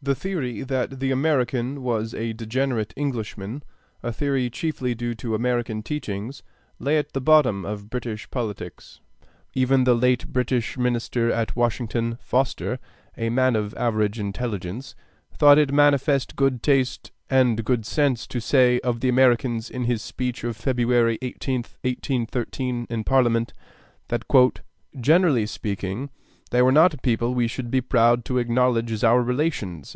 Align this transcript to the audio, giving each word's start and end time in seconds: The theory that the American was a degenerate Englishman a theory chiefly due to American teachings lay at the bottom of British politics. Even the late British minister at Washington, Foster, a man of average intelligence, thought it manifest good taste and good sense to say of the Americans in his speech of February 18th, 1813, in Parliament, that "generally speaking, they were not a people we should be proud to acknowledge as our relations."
The 0.00 0.14
theory 0.14 0.62
that 0.62 1.00
the 1.00 1.10
American 1.10 1.82
was 1.82 2.14
a 2.14 2.32
degenerate 2.32 2.92
Englishman 2.94 3.64
a 4.00 4.12
theory 4.12 4.48
chiefly 4.48 4.94
due 4.94 5.16
to 5.16 5.34
American 5.34 5.82
teachings 5.82 6.44
lay 6.78 6.96
at 6.96 7.14
the 7.14 7.20
bottom 7.20 7.64
of 7.64 7.90
British 7.90 8.30
politics. 8.30 9.00
Even 9.54 9.82
the 9.82 9.96
late 9.96 10.28
British 10.28 10.78
minister 10.78 11.32
at 11.32 11.56
Washington, 11.56 12.16
Foster, 12.20 12.78
a 13.16 13.28
man 13.28 13.56
of 13.56 13.74
average 13.74 14.20
intelligence, 14.20 14.94
thought 15.34 15.58
it 15.58 15.72
manifest 15.72 16.36
good 16.36 16.62
taste 16.62 17.10
and 17.28 17.64
good 17.64 17.84
sense 17.84 18.28
to 18.28 18.38
say 18.40 18.78
of 18.84 19.00
the 19.00 19.08
Americans 19.08 19.68
in 19.68 19.82
his 19.86 20.00
speech 20.00 20.44
of 20.44 20.56
February 20.56 21.18
18th, 21.22 21.74
1813, 21.82 22.86
in 22.88 23.02
Parliament, 23.02 23.52
that 24.06 24.22
"generally 25.00 25.44
speaking, 25.44 26.08
they 26.52 26.62
were 26.62 26.70
not 26.72 26.94
a 26.94 26.98
people 26.98 27.34
we 27.34 27.46
should 27.48 27.70
be 27.70 27.80
proud 27.82 28.24
to 28.24 28.38
acknowledge 28.38 28.90
as 28.92 29.02
our 29.02 29.22
relations." 29.22 29.86